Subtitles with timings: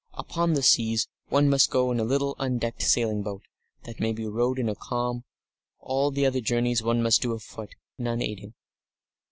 [0.15, 3.43] Upon the seas one must go in a little undecked sailing boat,
[3.83, 5.25] that may be rowed in a calm;
[5.77, 8.55] all the other journeys one must do afoot, none aiding.